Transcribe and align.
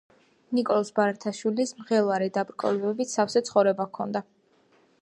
ნიკოლოზ 0.59 0.89
ბარათაშვილს 0.99 1.75
მღელვარე, 1.83 2.31
დაბრკოლებებით 2.39 3.13
სავსე 3.17 3.45
ცხოვრება 3.51 3.91
ჰქონდა 3.93 4.27